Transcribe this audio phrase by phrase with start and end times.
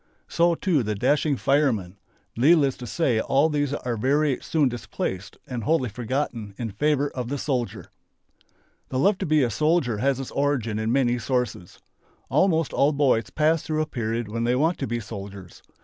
[0.27, 1.99] So too the dashing "fireman."
[2.35, 7.29] Needless to say all these are very soon displaced and wholly forgotten in favour of
[7.29, 7.91] the "soldier."
[8.89, 11.77] The love to be a soldier has its origin in many sources.
[12.29, 15.61] Almost all boys pass through a period when they want to be soldiers.